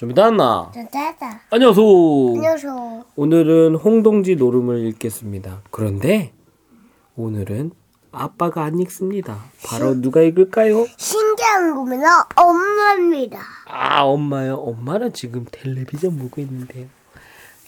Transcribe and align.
준비됐나? 0.00 0.70
짜자자. 0.72 1.42
안녕하세요. 1.50 1.86
안녕하세요. 2.34 3.04
오늘은 3.16 3.74
홍동지 3.74 4.36
노름을 4.36 4.86
읽겠습니다. 4.86 5.60
그런데 5.70 6.32
오늘은 7.16 7.72
아빠가 8.10 8.64
안 8.64 8.80
읽습니다. 8.80 9.36
바로 9.62 10.00
누가 10.00 10.22
읽을까요? 10.22 10.86
신기한 10.96 11.74
고민은 11.74 12.06
엄마입니다. 12.34 13.40
아, 13.66 14.00
엄마요. 14.04 14.54
엄마는 14.54 15.12
지금 15.12 15.44
텔레비전 15.50 16.16
보고 16.16 16.40
있는데요. 16.40 16.86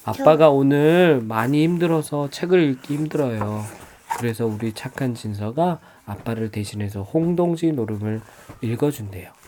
아빠가 0.06 0.48
오늘 0.48 1.20
많이 1.20 1.62
힘들어서 1.62 2.30
책을 2.30 2.62
읽기 2.62 2.96
힘들어요. 2.96 3.62
그래서 4.16 4.46
우리 4.46 4.72
착한 4.72 5.14
진서가 5.14 5.80
아빠를 6.06 6.50
대신해서 6.50 7.02
홍동지 7.02 7.72
노름을 7.72 8.22
읽어준대요. 8.62 9.41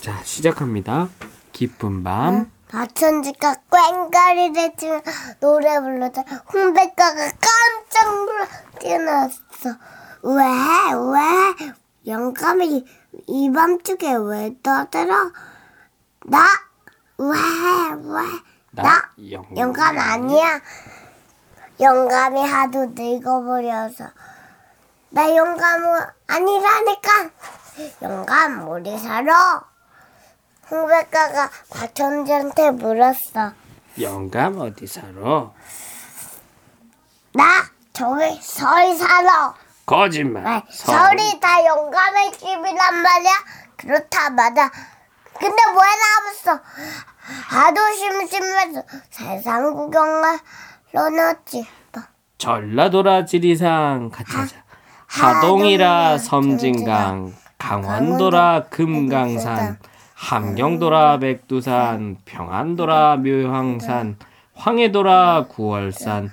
자, 0.00 0.20
시작합니다. 0.22 1.08
기쁜 1.52 2.02
밤. 2.04 2.50
박천지가 2.68 3.56
꽹가리를 3.70 4.76
치며 4.76 5.00
노래 5.40 5.80
불러자 5.80 6.22
홍백가가 6.52 7.30
깜짝 7.40 8.14
놀라 8.14 8.46
뛰어났어. 8.78 9.38
왜? 10.22 10.44
왜? 11.12 11.72
영감이 12.06 12.84
이 13.26 13.50
밤중에 13.52 14.14
왜 14.16 14.54
떠들어? 14.62 15.32
나? 16.26 16.44
왜? 17.16 17.28
왜? 18.02 18.22
나? 18.72 19.10
영- 19.32 19.46
영감 19.56 19.98
아니야. 19.98 20.60
영감이 21.80 22.42
하도 22.46 22.86
늙어버려서. 22.94 24.04
나 25.10 25.34
영감은 25.34 26.00
아니라니까. 26.26 27.30
영감 28.02 28.68
우리 28.68 28.98
살아. 28.98 29.64
홍백가가 30.70 31.50
과천지한테 31.70 32.70
물었어. 32.72 33.52
영감 34.00 34.60
어디 34.60 34.86
살아? 34.86 35.50
나 37.32 37.44
저기 37.92 38.38
서울 38.42 38.96
살아. 38.96 39.54
거짓말. 39.86 40.42
네, 40.44 40.62
서- 40.70 40.92
서울이 40.92 41.40
다 41.40 41.64
영감의 41.64 42.32
집이란 42.32 43.02
말이야. 43.02 43.32
그렇다 43.76 44.30
맞아. 44.30 44.70
근데 45.38 45.56
왜 45.66 46.44
나왔어? 46.52 46.62
하도 47.48 47.80
심심해서 47.94 48.82
세상 49.10 49.72
구경을 49.74 50.38
넣었지. 50.92 51.66
전라도라 52.38 53.24
지리산 53.24 54.10
같이 54.10 54.32
하자. 54.36 54.56
하동이라 55.06 56.18
섬진강, 56.18 57.34
강원도라 57.58 58.64
금강산, 58.70 59.78
함경도라 60.18 61.20
백두산, 61.20 62.18
평안도라 62.24 63.18
묘황산, 63.18 64.18
황해도라 64.52 65.46
구월산, 65.48 66.32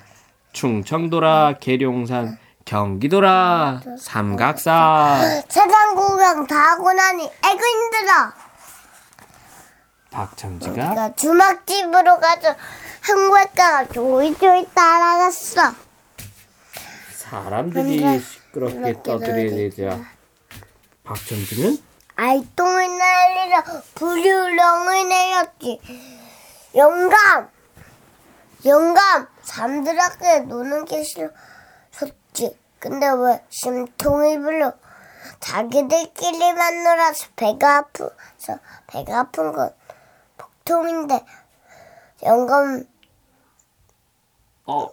충청도라 0.54 1.58
계룡산, 1.62 2.38
경기도라 2.66 3.82
삼각산. 4.00 5.44
세상 5.48 5.96
구경 5.96 6.48
다 6.48 6.72
하고 6.72 6.92
나니 6.94 7.26
애고 7.26 7.60
힘들어. 7.64 8.34
박창지가 10.10 10.90
내가? 10.90 11.16
주막집으로 11.16 12.20
가서 12.20 12.56
흥국가가 13.04 13.86
조이조이 13.94 14.68
따라갔어. 14.74 15.74
사람들이 17.14 18.20
시끄럽게 18.20 18.76
그렇게 18.80 19.04
떠들어대자. 19.04 20.00
박천지는 21.04 21.78
알똥을 22.16 22.98
날리려 22.98 23.64
불유령을 23.96 25.10
내렸지. 25.10 25.82
영감! 26.76 27.50
영감! 28.66 29.28
잠들었게 29.44 30.40
노는 30.42 30.86
게 30.86 31.04
싫었지. 31.04 32.58
근데 32.80 33.08
왜 33.10 33.44
심통이 33.50 34.40
불러? 34.40 34.74
자기들끼리만 35.40 36.84
놀아서 36.84 37.28
배가 37.36 37.78
아프서 37.78 38.60
배가 38.88 39.22
아픈 39.22 39.52
건 39.54 39.74
복통인데 40.38 41.20
영감 42.24 42.84
어 44.66 44.90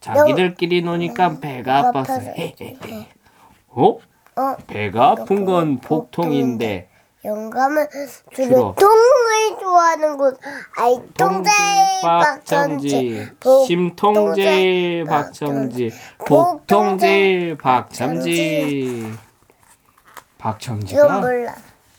자기들끼리 0.00 0.82
노니까 0.82 1.40
배가 1.40 1.88
아파서. 1.88 2.20
어? 3.68 3.98
어 4.36 4.56
배가 4.66 5.10
아픈 5.10 5.44
건 5.44 5.78
복통인데 5.80 6.88
영감은 7.24 7.86
주로 8.32 8.46
주로 8.48 8.74
통을 8.78 9.58
좋아하는 9.60 10.16
곳. 10.16 10.38
알통제 10.78 11.50
박천지 12.02 13.30
박천지. 13.40 13.66
심통제 13.66 15.04
박천지 15.06 15.92
복통제. 16.26 17.56
박천지. 17.60 19.12
박천지가 20.38 21.20
몰라. 21.20 21.54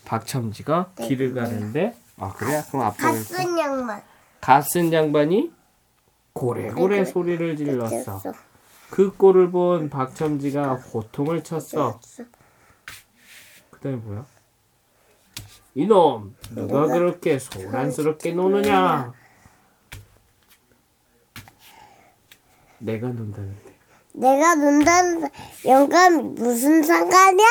박천지가 0.05 0.91
길을 0.97 1.35
가는데? 1.35 1.95
아 2.19 2.33
그래? 2.35 2.63
그럼 2.69 2.87
아빠 2.87 2.95
갓쓴 3.11 3.59
양말 3.59 4.01
갓쓴 4.41 4.91
양반이 4.91 5.51
고래고래 6.33 7.05
소리를 7.05 7.55
질렀어. 7.57 7.89
됐어. 7.89 8.33
그 8.91 9.15
꼴을 9.15 9.51
본 9.51 9.89
박첨지가 9.89 10.73
호통을 10.75 11.43
쳤어. 11.45 11.99
그 13.69 13.79
다음에 13.79 13.95
뭐야? 13.95 14.25
이놈, 15.73 16.35
누가 16.53 16.87
그렇게 16.87 17.39
소란스럽게 17.39 18.33
노느냐? 18.33 19.13
내가 22.79 23.07
논다는데. 23.07 23.71
내가 24.13 24.55
논다는 24.55 25.29
영감이 25.63 26.21
무슨 26.21 26.83
상관이야 26.83 27.47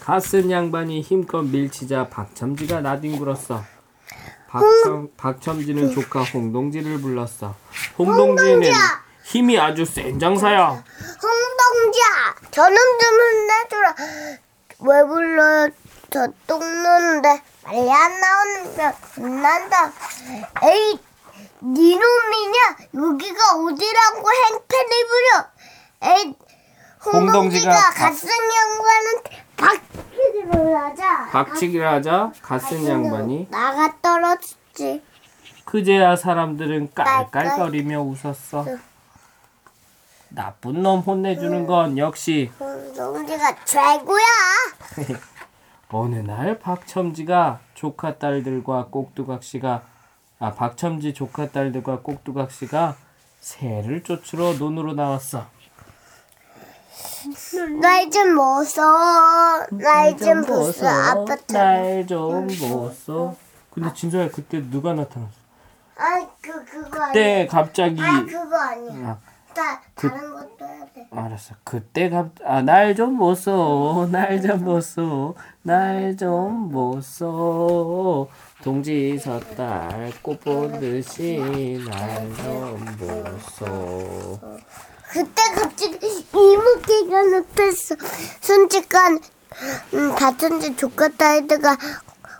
갓쓴 0.00 0.50
양반이 0.50 1.02
힘껏 1.02 1.42
밀치자 1.42 2.08
박첨지가 2.08 2.80
나뒹굴었어. 2.80 3.62
박첨, 4.48 5.10
박첨지는 5.18 5.90
조카 5.90 6.22
홍동지를 6.22 7.02
불렀어. 7.02 7.54
홍동지는 7.98 8.52
홍동지야! 8.52 9.01
힘이 9.24 9.58
아주 9.58 9.84
센 9.84 10.18
장사야. 10.18 10.82
홍동지야 11.22 12.34
저놈 12.50 12.76
좀 12.76 13.20
혼내주라 13.20 13.94
왜 14.80 15.06
불러? 15.06 15.68
저 16.10 16.28
똥누는데 16.46 17.42
빨리 17.62 17.90
안 17.90 18.20
나오면 18.20 18.94
혼난다. 19.16 19.92
에이 20.64 20.98
니놈이냐? 21.62 22.58
여기가 22.94 23.54
어디라고 23.56 24.28
행패를 24.32 24.90
부려? 25.08 26.14
에이 26.14 26.34
홍동지가 27.06 27.90
갓쓴 27.94 28.28
양반한테 28.28 29.44
박치기를 29.56 30.76
하자. 30.76 31.28
박치기를 31.30 31.86
하자? 31.88 32.32
갓쓴 32.42 32.86
양반이? 32.86 33.46
나가 33.50 33.94
떨어졌지. 34.02 35.02
그제야 35.64 36.16
사람들은 36.16 36.92
깔깔거리며 36.94 38.00
웃었어. 38.00 38.66
나쁜 40.34 40.82
놈 40.82 41.00
혼내주는 41.00 41.66
건 41.66 41.98
역시 41.98 42.50
홍동지가 42.58 43.64
최고야 43.64 44.24
어느 45.90 46.16
날 46.16 46.58
박첨지가 46.58 47.60
조카 47.74 48.16
딸들과 48.18 48.86
꼭두각시가 48.86 49.82
아 50.38 50.52
박첨지 50.52 51.12
조카 51.14 51.50
딸들과 51.50 52.00
꼭두각시가 52.00 52.96
새를 53.40 54.02
쫓으러 54.02 54.54
논으로 54.54 54.94
나왔어. 54.94 55.46
날 57.80 58.10
좀 58.10 58.34
보소 58.34 58.80
날 59.72 60.16
좀 60.16 60.42
보소 60.44 60.86
아빠처럼 60.88 61.46
날좀 61.48 62.46
보소. 62.46 63.36
근데 63.70 63.92
진서야 63.94 64.30
그때 64.30 64.60
누가 64.70 64.92
나타났어? 64.94 65.32
아, 65.96 66.26
그, 66.40 66.64
그거 66.64 66.96
아니야. 67.02 67.12
그때 67.12 67.46
갑자기 67.46 68.00
아, 68.02 68.24
그거 68.24 68.56
아니야. 68.58 69.08
아, 69.08 69.18
나, 69.54 69.80
다른 69.94 70.32
것도 70.32 70.64
해야 70.66 70.84
돼. 70.94 71.06
알았어. 71.10 71.54
그때 71.64 72.08
갑, 72.08 72.30
아, 72.44 72.62
날좀 72.62 73.16
보소. 73.18 74.08
날좀 74.10 74.64
보소. 74.64 75.34
날좀 75.62 76.70
보소. 76.70 78.28
동지 78.62 79.18
섰달 79.18 80.12
꽃 80.22 80.40
보듯이 80.40 81.84
날좀 81.88 82.84
보소. 82.98 84.38
그때 85.10 85.42
갑자기 85.54 86.26
이모티가 86.34 87.22
나타났어. 87.22 87.96
순직한, 88.40 89.20
음, 89.94 90.14
다천지 90.14 90.74
조카 90.76 91.08
딸들가 91.08 91.76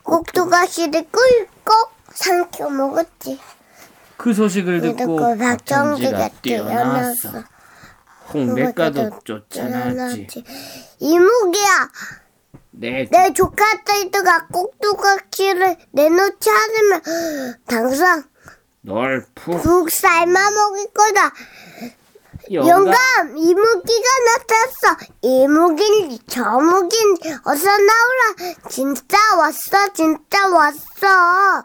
꼭두가시를 0.05 1.06
꿀꺽 1.11 1.93
삼켜 2.15 2.70
먹었지. 2.70 3.38
그 4.23 4.33
소식을 4.33 4.81
듣고 4.81 4.97
듣고 4.97 5.37
박정지가 5.37 6.29
뛰어나왔어. 6.43 7.43
홍백가도 8.33 9.19
쫓아났지. 9.25 10.45
이모기야, 11.01 11.91
내내 12.71 13.33
조카 13.35 13.83
딸들가 13.83 14.47
꼭두각시를 14.47 15.77
내놓지 15.91 16.51
않으면 16.51 17.03
당장 17.67 18.23
널푹푹 18.83 19.91
삶아 19.91 20.51
먹을 20.51 20.87
거다. 20.95 21.33
영감 22.55 23.37
이무기가 23.37 24.09
나타났어. 24.27 25.07
이무긴 25.23 26.19
저무긴 26.27 27.17
어서 27.45 27.67
나오라. 27.71 28.55
진짜 28.69 29.17
왔어 29.39 29.93
진짜 29.93 30.49
왔어. 30.49 31.65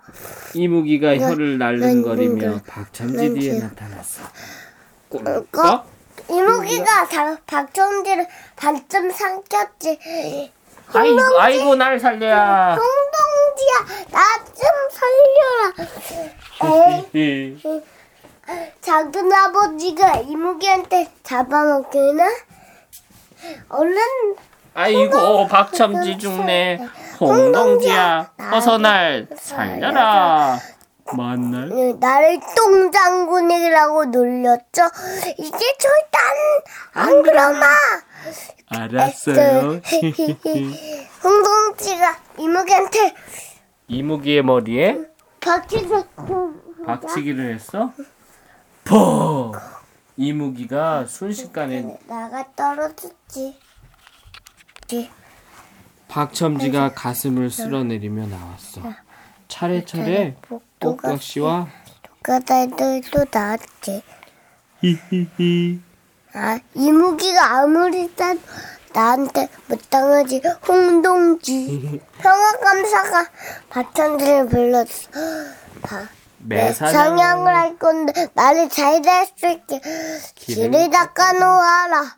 이무기가 0.53 1.17
혀를 1.17 1.57
날름거리며 1.57 2.47
난 2.49 2.61
박첨지 2.65 3.15
난 3.15 3.33
뒤에 3.33 3.59
나타났어. 3.59 4.23
어? 4.23 4.27
꿀꺽 5.09 5.85
이무기가 6.29 7.07
다- 7.07 7.37
박정지를 7.45 8.27
반쯤 8.55 9.11
삼켰지. 9.11 10.51
아이고 10.93 11.19
아이고 11.39 11.75
날 11.75 11.99
살려야. 11.99 12.75
홍동지야 12.77 14.05
나 14.11 14.37
좀 14.57 14.65
살려라. 14.91 15.73
작은 18.81 19.31
아버지가 19.31 20.17
이무기한테 20.19 21.11
잡아먹기나? 21.23 22.25
얼른 23.69 23.97
아이고 24.73 25.47
박첨지 25.47 26.17
죽네. 26.17 26.79
홍동지야 27.19 28.31
어서 28.51 28.77
날 28.77 29.27
살려라. 29.35 30.59
만날 31.13 31.71
어, 31.71 31.97
나를 31.99 32.39
똥장군이라고 32.55 34.05
놀렸죠? 34.05 34.83
이제 35.37 35.57
절대 35.77 36.17
안, 36.93 37.07
안 37.07 37.23
그러마! 37.23 37.65
알았어요. 38.67 39.79
홍동지가 41.23 42.17
이무기한테 42.37 43.15
이무기의 43.87 44.43
머리에 44.43 44.99
박치기를 46.85 47.53
했어. 47.55 47.93
퍽 48.87 49.53
이무기가 50.15 51.05
순식간에 51.05 51.99
나가 52.07 52.45
떨어졌지. 52.55 53.59
박첨지가 56.07 56.93
가슴을 56.93 57.51
쓸어내리며 57.51 58.27
나왔어. 58.27 58.81
차례차례 59.49 60.37
똑각시와 60.79 61.67
가다들도 62.23 63.25
나왔지. 63.31 64.01
히히히 64.81 65.81
아, 66.33 66.59
이무기가 66.73 67.59
아무리 67.59 68.13
다 68.15 68.33
나한테 68.93 69.49
못 69.67 69.89
당하지. 69.89 70.41
홍동지. 70.67 72.01
평화감사가 72.19 73.29
박찬지를 73.69 74.47
불렀어. 74.47 75.09
봐. 75.81 76.07
상향을 76.73 77.55
할 77.55 77.77
건데 77.77 78.27
나를 78.33 78.69
잘 78.69 79.01
됐을게. 79.01 79.81
길을 80.35 80.89
닦아놓아라. 80.89 82.15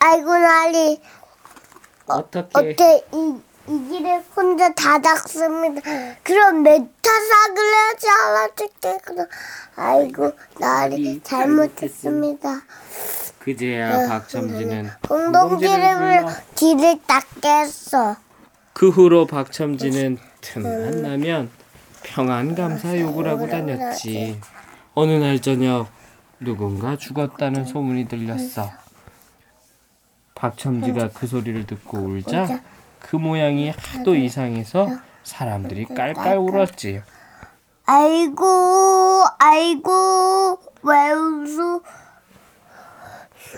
아이고 0.00 0.36
나리 0.38 1.00
어떻게 2.06 2.50
어때 2.58 3.04
이, 3.12 3.34
이 3.68 3.88
길을 3.88 4.22
혼자 4.36 4.72
다 4.74 4.98
닦습니다. 4.98 5.80
그럼 6.22 6.62
메타삭을 6.62 7.56
하지 7.74 8.08
않았을게. 8.08 8.98
그럼 9.04 9.26
아이고 9.76 10.32
나리 10.58 11.20
잘못했습니다. 11.22 12.62
그제야 13.38 14.08
박첨지는 14.08 14.90
홍동지를 15.08 15.96
불러 15.96 16.20
불러. 16.20 16.32
길을 16.54 17.00
닦게 17.06 17.48
했어. 17.48 18.16
그 18.72 18.90
후로 18.90 19.26
박첨지는 19.26 20.18
틈만 20.40 21.02
나면 21.02 21.50
평안 22.14 22.54
감사 22.54 22.98
욕을 22.98 23.28
하고 23.28 23.46
다녔지. 23.46 24.40
어느 24.94 25.12
날 25.12 25.40
저녁 25.40 25.88
누군가 26.40 26.96
죽었다는 26.96 27.64
소문이 27.64 28.08
들렸어. 28.08 28.70
박첨지가 30.34 31.10
그 31.14 31.26
소리를 31.26 31.66
듣고 31.66 31.98
울자 31.98 32.60
그 33.00 33.16
모양이 33.16 33.70
하도 33.70 34.14
이상해서 34.14 34.88
사람들이 35.24 35.84
깔깔 35.86 36.38
울었지. 36.38 37.02
아이고 37.86 39.24
아이고 39.38 40.58
왜 40.82 41.10
웃어? 41.12 41.80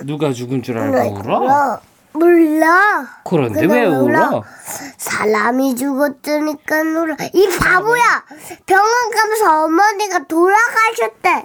누가 0.04 0.32
죽은 0.32 0.62
줄 0.62 0.78
알고 0.78 1.18
울어? 1.18 1.80
울어? 2.12 2.18
몰라. 2.26 3.20
그런데 3.24 3.64
왜 3.66 3.84
울어? 3.84 4.42
사람이 4.98 5.76
죽었으니까 5.76 6.80
울어. 6.80 7.16
이 7.32 7.48
바보야. 7.58 8.24
병원 8.66 9.10
가면서 9.10 9.64
어머니가 9.64 10.24
돌아가셨대. 10.24 11.44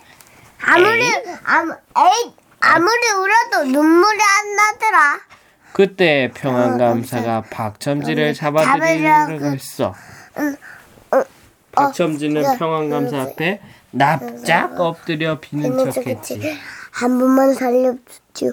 아무리 0.62 1.06
에이? 1.06 1.14
아무 1.44 1.74
에이 1.98 2.34
아무리 2.60 3.10
울어도 3.12 3.66
눈물이 3.66 4.18
안 4.18 4.56
나더라. 4.56 5.20
그때 5.74 6.32
평안감사가 6.34 7.44
박첨지를 7.52 8.34
잡아들이려고 8.34 9.46
했어. 9.46 9.94
응, 10.38 10.56
어, 11.12 11.24
박첨지는 11.74 12.44
야, 12.44 12.56
평안감사. 12.58 13.22
앞에 13.22 13.62
납작 13.92 14.80
엎드려 14.80 15.40
비는 15.40 15.92
척했지. 15.92 16.58
한 16.92 17.20
번만 17.20 17.54
살려주지요. 17.54 18.52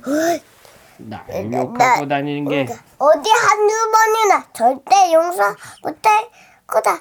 날 0.98 1.52
욕하고 1.52 2.08
다니는 2.08 2.48
게 2.48 2.66
어디 2.98 3.30
한두 3.30 3.74
번이나 3.92 4.46
절대 4.52 5.12
용서 5.12 5.54
못할 5.82 6.28
거다. 6.66 6.98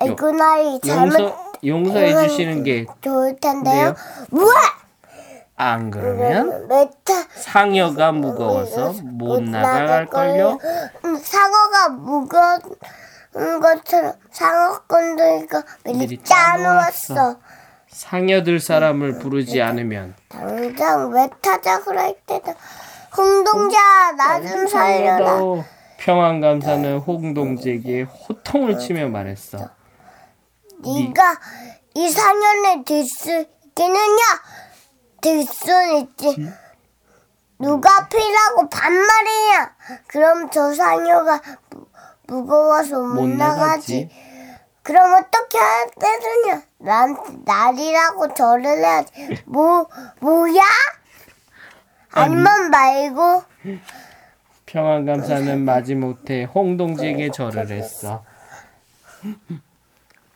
아이고 0.00 0.30
나이 0.32 0.80
잘못 0.80 1.18
용서 1.18 1.36
용서해 1.64 2.28
주시는 2.28 2.64
게안 2.64 2.86
좋을 3.00 3.36
텐데요. 3.40 3.94
그래요? 4.30 4.44
왜? 4.46 5.90
그러면 5.90 6.66
메타 6.68 7.12
상여가 7.36 8.10
무거워서 8.12 8.94
못 9.04 9.42
나갈 9.42 10.06
걸요. 10.06 10.58
응, 11.04 11.16
상어가 11.16 11.88
무거운 11.90 12.58
것처럼 13.60 14.14
상어권도 14.32 15.24
이거 15.44 15.62
미리 15.84 16.20
짜놓았어. 16.22 17.36
상여들 17.92 18.58
사람을 18.60 19.18
부르지 19.18 19.60
않으면 19.62 20.14
당장 20.28 21.10
메타작을 21.12 21.98
할 21.98 22.16
때다. 22.26 22.54
홍동자 23.16 24.12
나 24.12 24.40
좀 24.40 24.66
살려라. 24.66 25.38
평안감사는 25.98 26.98
홍동지에게 26.98 28.02
호통을 28.02 28.78
치며 28.78 29.08
말했어. 29.08 29.58
네가 30.82 31.38
이 31.94 32.08
상현을 32.10 32.84
들 32.84 33.04
수 33.04 33.30
있겠느냐? 33.66 34.22
들 35.20 35.44
수는 35.44 35.98
있지. 36.00 36.48
누가 37.60 38.08
피라고 38.08 38.68
반말이냐? 38.68 39.76
그럼 40.08 40.50
저 40.50 40.72
상여가 40.74 41.40
무- 41.70 41.86
무거워서 42.26 43.00
못, 43.02 43.14
못 43.22 43.28
나가지. 43.28 44.06
나가지. 44.06 44.31
그럼 44.82 45.14
어떻게 45.14 45.58
되느냐? 45.98 46.62
난 46.78 47.16
날이라고 47.44 48.34
절을 48.34 48.64
해야지. 48.64 49.42
뭐 49.46 49.86
뭐야? 50.20 50.62
아니면 52.10 52.70
말고 52.70 53.44
평안감사는 54.66 55.64
마지못해 55.64 56.44
홍동지에게 56.44 57.30
절을 57.30 57.70
했어. 57.70 58.24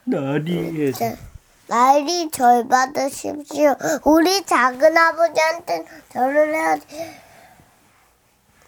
날이 0.05 0.93
날이 1.67 2.31
절 2.31 2.67
받으십시오. 2.69 3.75
우리 4.05 4.45
작은 4.45 4.97
아버지한테 4.97 5.85
절을 6.09 6.55
해야지. 6.55 6.87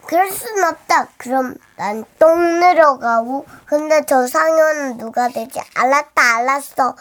그럴 0.09 0.31
순 0.31 0.63
없다. 0.63 1.07
그럼 1.17 1.53
난 1.75 2.03
똥 2.17 2.59
내려 2.59 2.97
가고. 2.97 3.45
근데 3.65 4.03
저 4.07 4.25
상현은 4.25 4.97
누가 4.97 5.27
되지? 5.29 5.59
알았다, 5.75 6.37
알았어. 6.37 6.95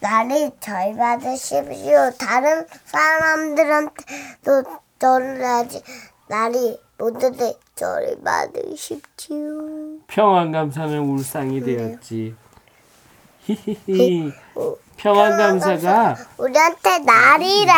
날이 0.00 0.50
절 0.58 0.96
받으십시오. 0.96 2.10
다른 2.18 2.66
사람들한테도 2.86 4.64
절을 4.98 5.36
해야지. 5.42 5.82
날이 6.28 6.80
모두들 6.96 7.52
절을 7.76 8.22
받으십시오. 8.24 9.98
평안감사는 10.06 10.98
울상이 10.98 11.60
되었지. 11.60 12.34
히히히. 13.44 14.32
평안감사가 14.96 16.16
우리한테 16.38 17.00
날이래. 17.00 17.72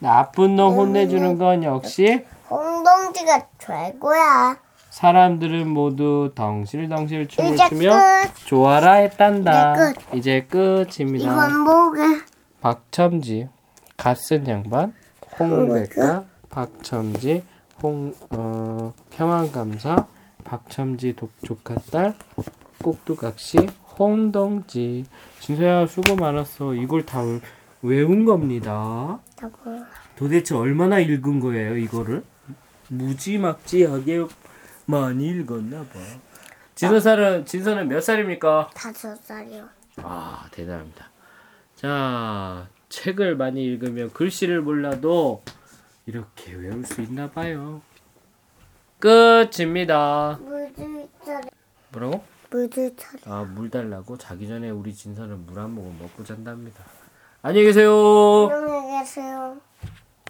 나쁜 0.00 0.56
놈 0.56 0.74
혼내주는 0.74 1.38
건 1.38 1.62
역시 1.62 2.26
홍동지가 2.50 3.46
최고야. 3.58 4.56
사람들은 4.90 5.68
모두 5.68 6.32
덩실덩실 6.34 7.28
춤을 7.28 7.54
이제 7.54 7.68
추며 7.68 7.90
끝. 7.90 8.46
좋아라 8.46 8.92
했단다. 8.94 9.90
이제 9.90 10.00
이제 10.14 10.46
끝입니다. 10.48 11.24
이건 11.32 11.58
뭐게? 11.60 12.00
박첨지, 12.60 13.48
갓쓴 13.96 14.48
양반, 14.48 14.94
홍백가, 15.38 16.24
박첨지, 16.48 17.44
홍, 17.82 18.14
어, 18.30 18.92
평안감사, 19.10 20.06
박첨지 20.44 21.14
독조카 21.14 21.74
딸 21.92 22.14
꼭두각시 22.82 23.68
홍동지 23.98 25.04
진서야 25.40 25.86
수고 25.86 26.14
많았어 26.16 26.74
이걸 26.74 27.04
다 27.04 27.20
외- 27.22 27.40
외운 27.82 28.24
겁니다 28.24 29.18
도대체 30.16 30.54
얼마나 30.54 31.00
읽은 31.00 31.40
거예요 31.40 31.76
이거를 31.78 32.22
무지막지하게 32.88 34.26
많이 34.86 35.28
읽었나 35.28 35.80
봐 35.84 35.98
진서살은 36.74 37.46
진서는 37.46 37.88
몇 37.88 38.00
살입니까? 38.00 38.70
다섯 38.74 39.16
살이요. 39.24 39.68
아 40.02 40.46
대단합니다 40.52 41.10
자 41.74 42.68
책을 42.88 43.36
많이 43.36 43.64
읽으면 43.64 44.12
글씨를 44.12 44.60
몰라도 44.60 45.42
이렇게 46.06 46.52
외울 46.52 46.84
수 46.84 47.00
있나 47.00 47.30
봐요 47.30 47.80
끝입니다 48.98 50.38
물들 50.40 51.08
차례. 51.24 51.48
뭐라고? 51.92 52.24
물들 52.50 52.94
차례. 52.96 53.20
아, 53.26 53.42
물 53.42 53.70
달라고 53.70 54.16
자기 54.18 54.46
전에 54.46 54.70
우리 54.70 54.94
진서는 54.94 55.46
물 55.46 55.58
한 55.58 55.72
모금 55.74 55.98
먹고 56.00 56.24
잔답니다. 56.24 56.84
안녕히 57.42 57.66
계세요. 57.66 58.48
안녕히 58.50 58.98
계세요. 59.00 59.56